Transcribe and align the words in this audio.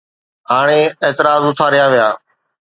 هاڻي 0.51 0.81
اعتراض 1.05 1.43
اٿاريا 1.49 1.85
ويا. 1.91 2.09